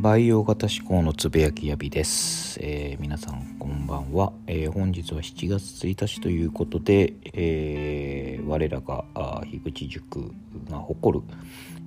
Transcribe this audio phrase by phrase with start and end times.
[0.00, 9.04] 培養型思考のつぶやきやびです、えー、皆さんこんばんは、えー、本日は7月1日ということで、えー、我らが
[9.44, 10.32] 樋口塾
[10.70, 11.24] が誇る、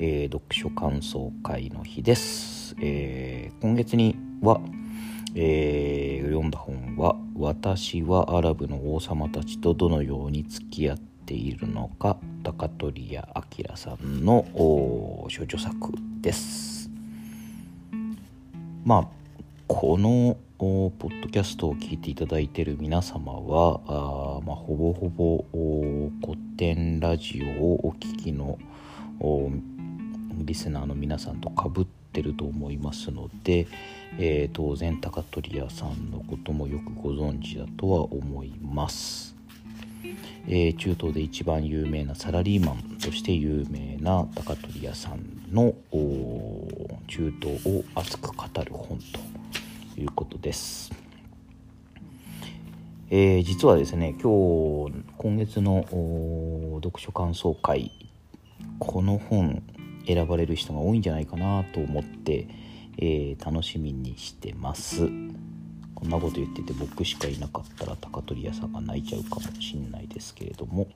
[0.00, 4.58] え読書感想会の日です、え今月には、
[5.34, 13.28] え読んだ本は「私はアラブの王様たちとどのように付き合っているのか」高取屋
[13.58, 14.46] 明さんの
[15.28, 16.77] 少女作です。
[18.88, 19.08] まあ
[19.66, 25.44] このポッドキャストを聞いていただいている皆様はあ、まあ、ほぼほぼ
[26.24, 28.58] 古典ラジオをお聞きの
[30.36, 33.66] リスナーの皆さんとかぶってると思いますので、
[34.18, 39.36] えー、当然高取屋さんのこともよくご存知だとは思います。
[40.46, 45.74] えー、中東で一番有名なサラリーマンとして有名な高取屋さんの
[47.06, 48.98] 中東を熱く語る本
[49.94, 50.92] ということです。
[53.10, 55.82] えー、実はですね今日今月の
[56.82, 57.90] 読書感想会
[58.78, 59.62] この本
[60.06, 62.48] 選ばれる人が多いんじゃないかなと思って、
[62.98, 65.08] えー、楽しみにしてます。
[65.94, 70.86] こんなこと言ってて僕しかいなかったら高取屋さんが泣いちゃうかもしんないですけれども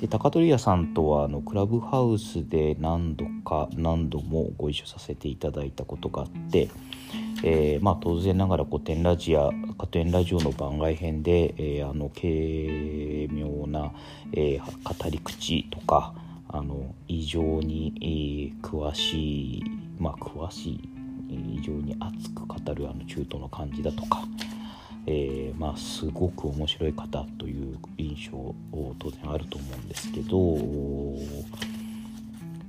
[0.00, 6.70] で高取屋さんとはあのクラブハウスで何度か何度もご一緒させていただいたことがあって、
[7.44, 13.92] えー、まあ、当然ながら古典ラジア古典ラジオの番外編で、えー、あの軽妙な、
[14.32, 16.14] えー、語り口とか
[16.48, 19.64] あの異常に、え詳しい
[19.98, 20.88] まあ詳しい
[21.28, 24.24] 非常に熱く語るあの中東の感じだとか、
[25.12, 28.54] えー、まあ、すごく面白い方という印象を
[29.00, 30.56] 当然あると思うんですけど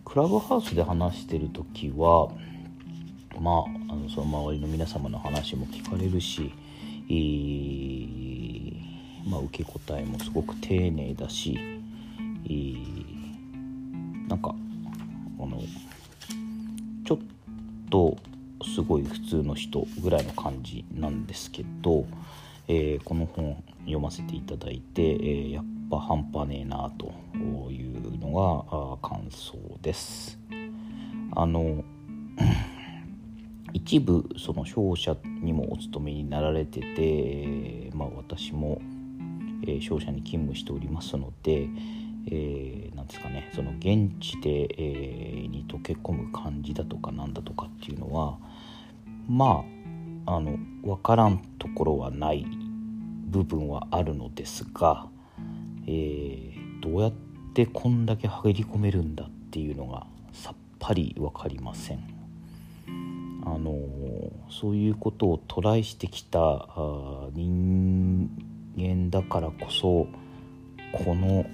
[0.03, 2.31] クラブハウスで話してる時は
[3.39, 6.51] まああのその周りの皆様の話も聞かれるし、
[7.07, 8.75] えー、
[9.29, 11.59] まあ、受け答えもすごく丁寧だし、
[12.45, 14.55] えー、なんか
[15.39, 15.61] あの
[17.05, 17.19] ちょっ
[17.91, 18.17] と
[18.91, 22.05] ごい普通の人ぐらいの感じなんですけど、
[22.67, 27.13] えー、この本読ませていただいて、えー、やっぱ半端ねえなと
[27.71, 30.37] いうのが感想です。
[31.33, 31.85] あの
[33.73, 38.81] 一部その商社にもお勤めになられてて、まあ、私も、
[39.65, 41.69] え、商社に勤務しておりますので、
[42.27, 48.37] えー、なんですかねその現地で、えー、に溶け込む感じだとかなんだとかっていうのは
[49.31, 49.63] ま
[50.25, 52.45] ああの分からんところはない
[53.27, 55.07] 部分はあるのですが、
[55.87, 57.13] えー、どうやっ
[57.53, 61.99] てこんだけ入り込めるんだっていうのがさっぱり分かりません。
[63.45, 63.75] あの
[64.49, 68.29] そういうことをトライしてきたあ人
[68.77, 70.07] 間だからこそ
[70.91, 71.45] この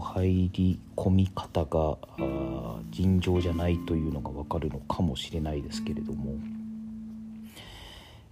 [0.00, 1.96] 入り込み方が
[2.90, 6.34] 尋常じゃないというのが分かるのかもしれないですけれども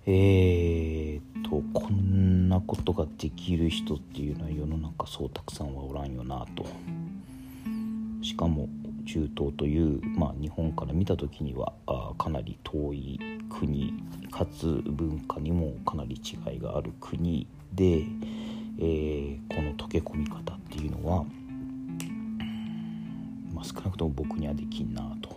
[0.07, 6.67] えーとこんなことができる人っていうのは世の中そうたくさんはおらんよなと
[8.23, 8.69] しかも
[9.07, 13.21] 中東という、まあ、日本から見た時にはあかなり遠い
[13.51, 13.93] 国
[14.31, 18.07] かつ文化にもかなり違いがある国で、
[18.79, 21.25] えー、この溶け込み方っていうのは、
[23.53, 25.29] まあ、少なくとも僕にはできんなと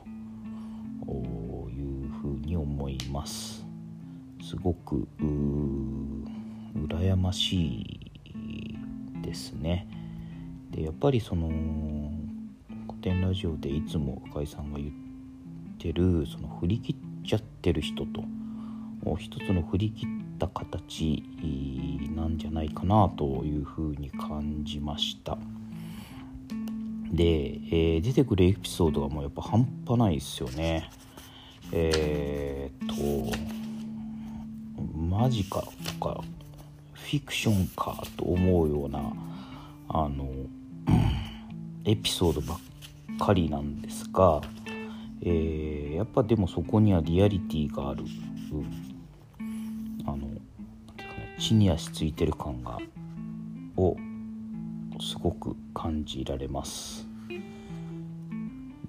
[1.11, 3.66] いうふうに思います。
[4.41, 5.07] すごく
[6.75, 8.77] 羨ましい
[9.21, 9.87] ですね。
[10.71, 11.49] でやっぱりその
[12.87, 14.91] 古典ラジオでいつも赤井さんが言っ
[15.77, 18.23] てるその振り切っちゃってる人と
[19.17, 21.23] 一つの振り切った形
[22.15, 25.37] なんじゃないかなというふうに感じました
[27.11, 30.89] で、えー、出てくるエピソードがもうやっぱ半端ないですよね
[31.71, 33.56] えー、っと
[35.17, 35.63] マジか
[35.99, 36.23] とか
[36.93, 38.99] フィクションかと思うような
[39.89, 40.29] あの
[41.85, 42.57] エピソードばっ
[43.17, 44.41] かりなんですが、
[45.23, 48.03] えー、やっぱでもそこにはリアリティがある、
[48.51, 50.27] うん、あの
[51.39, 52.77] 地に足ついてる感が
[53.75, 53.97] を
[55.01, 57.07] すごく感じられます。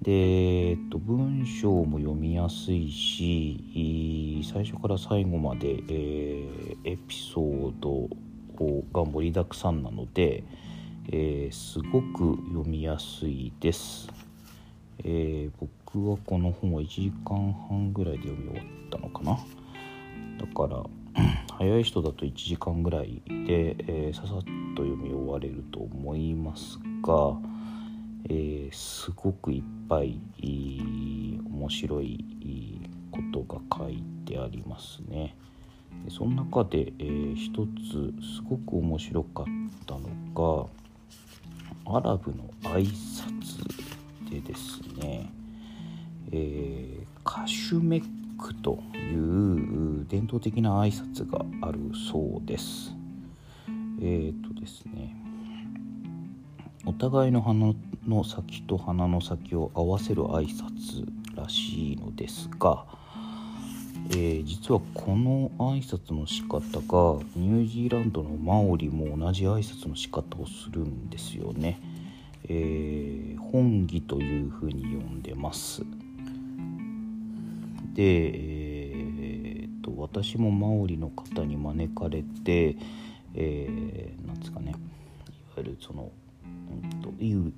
[0.01, 8.09] で、えっと、文章も読みやすいし最初から最後まで、えー、エピソード
[8.93, 10.43] が盛りだくさんなので、
[11.11, 14.09] えー、すごく読みやすいです、
[14.99, 19.39] えー、僕はこの本は1時間半ぐらいで読み終わったのかな。
[20.39, 20.83] だから
[21.57, 24.37] 早い人だと1時間ぐらいで、え、ささっ
[24.75, 27.37] と読み終われると思いますが、
[28.25, 32.25] えー、すごくいっぱい面白い
[33.11, 35.35] ことが書いてありますね。
[36.05, 39.45] でその中で、えー、一つすごく面白かっ
[39.85, 40.69] たの
[41.85, 45.31] がアラブの挨拶でですね、
[46.31, 48.03] えー、カシュメッ
[48.37, 51.79] クという伝統的な挨拶がある
[52.11, 52.93] そうです。
[54.01, 55.18] えっ、ー、とですね
[56.85, 57.73] お互いの鼻
[58.07, 61.05] の先と鼻の先を合わせる挨拶
[61.35, 62.85] らしいのですが、
[64.11, 71.79] えー、実はこの挨拶の仕方がニュージーランドのマオリも同じ挨拶の仕方をするんですよね。
[72.47, 75.83] えー、本義というふうに呼んでます。
[77.93, 82.75] で、えー、と私もマオリの方に招かれて、
[83.35, 84.79] えー、なんですかねいわ
[85.57, 86.11] ゆるその、
[87.09, 87.53] うんと、イウ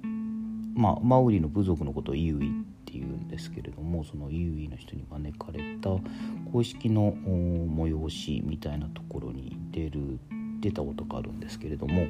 [0.73, 5.89] まあ、マオリの部族のことをイウイっていうんですけれどもそのイウイの人に招かれた
[6.51, 10.19] 公式の催しみたいなところに出る
[10.61, 12.07] 出たことがあるんですけれども、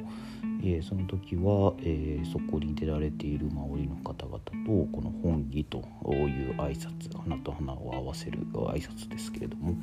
[0.62, 4.50] えー、その時は、えー、そこに出られているマオリの方々と
[4.92, 9.74] この本義という挨拶花と花を合わせる挨拶ですけれども、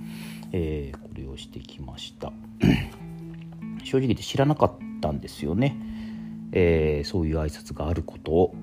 [0.52, 2.32] えー、これをしてきました。
[3.84, 4.72] 正直言って知らなかっ
[5.02, 5.76] たんですよね、
[6.52, 8.54] えそういう挨拶があること。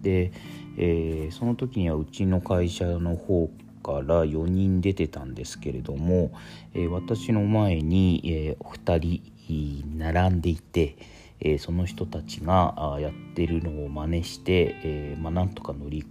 [0.00, 0.32] で、
[0.78, 3.48] えその時にはうちの会社の方
[3.82, 6.32] から4人出てたんですけれども、
[6.74, 10.96] え私の前に、え2人並んでいて、
[11.40, 16.04] え、その人たちがやってるのを真似して、え、まあ、なんとか乗り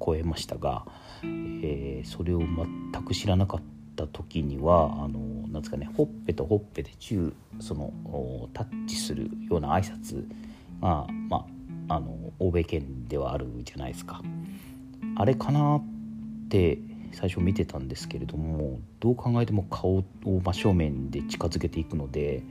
[0.00, 0.84] 越えましたが、
[1.22, 3.73] え、それを全く知らなかった。
[3.94, 5.18] た時にはあの
[5.48, 7.92] なんですかねほっぺとほっぺで中その
[8.52, 10.24] タッチするような挨拶
[10.80, 11.46] が、ま
[11.88, 14.22] あ、あの欧米圏ではあるじゃないですか。
[15.16, 15.82] あれかなっ
[16.48, 16.78] て
[17.12, 22.42] 最初見てたんですけれどもどう考えても顔を真正面で近づけていくので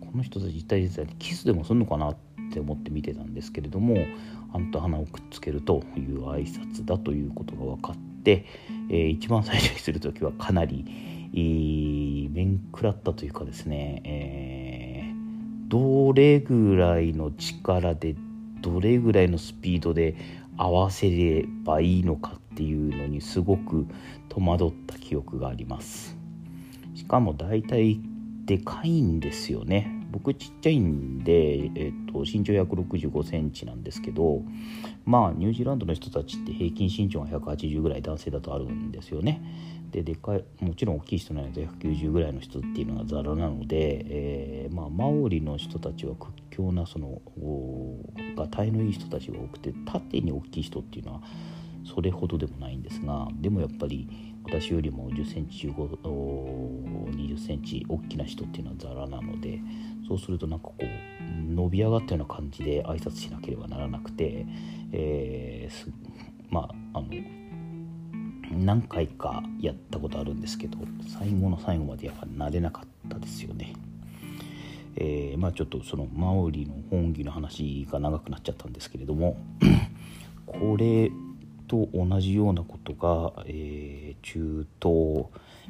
[0.00, 2.16] この人たち一体実はキスでもするのかなっ
[2.52, 3.96] て思って見てたんですけれども
[4.52, 10.84] 「あんと鼻をくっつける」という挨拶だということが分かって、えー、一番最初にする時はかなり、
[12.32, 18.14] 面食らったというかですね、えー、どれぐらいの力で
[18.60, 20.14] どれぐらいのスピードで
[20.56, 23.86] 合わせればいいのかっていうのにすごく
[24.28, 26.16] 戸惑った記憶があります。
[26.94, 28.00] しかも大体
[28.44, 30.01] でかいんですよね。
[30.12, 34.42] 僕ちっちゃいんで、えっと、身長1 6 5センチなんですけど
[35.04, 39.42] まあニュージーランドの人たちって平均身長が180ぐらい男性だとあるんですよね。
[39.90, 47.20] ででかいもちろん大きい人なので190ぐらいの人っていうのがザラなので、えー、まあ、マオリの人たちは屈強なその
[48.34, 51.20] が体のいい人たちが多くて縦に大きい人っていうのは
[51.84, 54.08] それほどでもないんですがでもやっぱり
[54.44, 59.60] 私よりも1 0センチ1 5 2 0センチ大きな人っていうのはザラなので
[60.12, 60.84] そうするとなんかこう
[61.54, 64.44] 伸び上がったような感じで挨拶しなければならなくて、
[64.92, 65.92] えー、
[66.50, 67.08] まああの
[68.50, 70.76] 何回かやったことあるんですけど
[71.18, 73.72] 最後の最後までやっぱ慣れなかったですよね。
[74.96, 79.38] えー、まあちょっとそのマオリの本義の話が長くなっちゃったんですけれども
[80.44, 81.10] これ
[81.72, 85.24] と同じようなことが、えー、中東、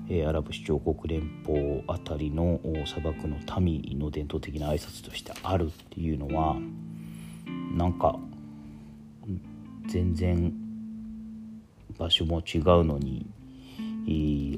[0.09, 6.57] えー、アラブ首長国連邦あたりの砂漠の民の伝統的な挨拶としてあるっていうのは
[7.77, 8.19] なんか
[9.87, 10.53] 全然
[11.97, 13.25] 場所も違うのに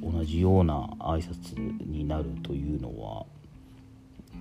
[0.03, 3.27] 同じような挨拶になるというのは、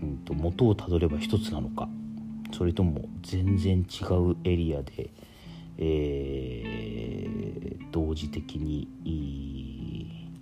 [0.02, 1.90] うんと、元をたどれば一つなのか
[2.54, 5.10] それとも全然違うエリアで、
[5.78, 6.93] えー、
[7.94, 8.88] 同時的に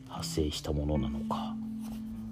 [0.07, 1.53] 発生したものなのか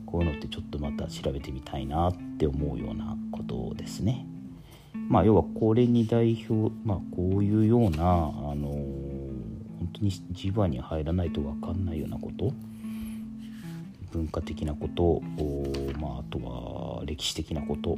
[0.06, 4.26] こういうのってちょっとまた調べてみたいなって思うようなことですね。
[5.08, 8.06] まあ、要はこれに代表、まあ、こういうような、あ
[8.56, 12.52] の本当に磁場に入らないと分かんないようなこと
[14.12, 15.22] 文化的なこと
[16.00, 17.98] まあ、あとは歴史的なこと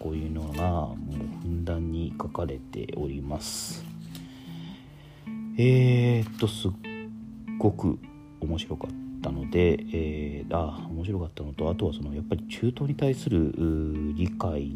[0.00, 3.95] こういうのがもうふんだんに書かれております。
[5.58, 6.70] えー、っとすっ
[7.58, 7.98] ごく
[8.40, 13.52] 面白かったので、えー、あ面白かったのとあとはそのやっぱり中東に対する
[14.14, 14.70] 理解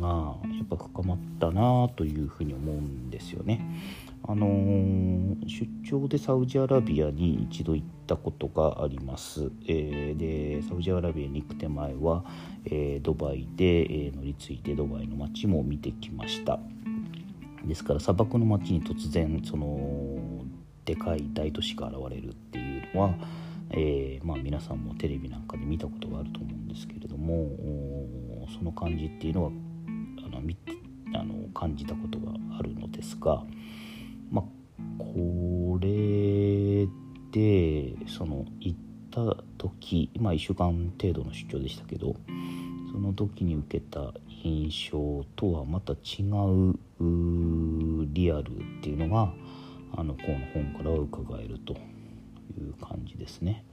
[0.00, 3.60] がやっぱ深まったなというふうに思うんですよね。
[4.26, 12.24] あのー、出張でサウジアラビアに一度行ったことがあります、えー、でサウジアラビアに行く手前は、
[12.66, 16.58] えー、ドバイで、え乗り継いでドバイの街も見てきました
[17.68, 20.44] ですから砂漠の街に突然その
[20.84, 23.14] でかい大都市が現れるっていうのは、
[23.70, 27.50] えまあ、皆さんもテレビなんかで見たことがあると思うんですけれども
[28.56, 29.50] その感じっていうのは
[30.24, 30.40] あの
[31.14, 33.42] あの感じたことがあるのですが、
[34.30, 34.44] まあ、
[34.98, 36.86] これ
[37.32, 38.78] でその行っ
[39.10, 42.14] た時まあ1週間程度の出張でしたけど
[42.92, 44.12] その時に受けた
[44.44, 46.78] 印象とはまた違う
[48.12, 49.32] リアルっていうのが
[49.96, 53.64] あのこの本からは伺えるという感じですね。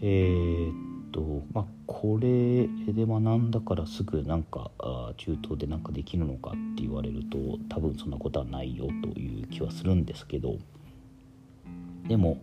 [0.00, 10.58] えーとまあ、これで学んだからすぐなんかあ中東でなんかできるのかって言われると多分そんなことはないよという気はするんですけど
[12.06, 12.38] でも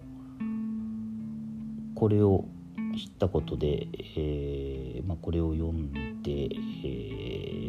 [1.94, 2.46] これを
[2.96, 3.88] 知ったことで、
[4.18, 6.48] えーまあ、これを読んで、え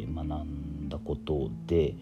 [0.06, 1.94] ー、学んだことでやっ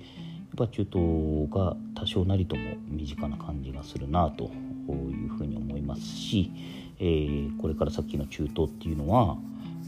[0.56, 6.50] ぱ中東が多少なりとも身近な感じがするなというふうに思いますし
[6.98, 9.36] えー、これから先の中東っていうのは、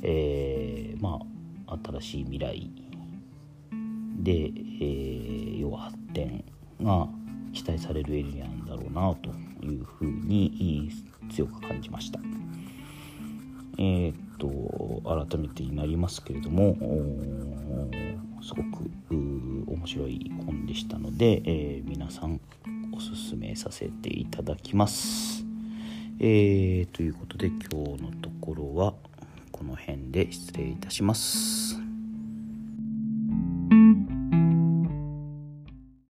[0.02, 1.20] え、ま
[1.66, 2.70] あ新しい未来
[4.18, 4.50] で、
[4.80, 6.44] え、要は発展
[6.82, 7.08] が
[7.52, 9.30] 期待されるエリアなんだろうなと
[9.64, 10.90] いうふうに
[11.30, 12.18] 強く感じました。
[15.06, 16.76] 改めてになりますけれども
[18.42, 22.40] すごく面白い本でしたので、えー、皆さん
[22.92, 25.44] おすすめさせていただきます。
[26.18, 27.58] えー、ということで今
[27.96, 28.94] 日のところは
[29.52, 31.85] この辺で失礼いたします。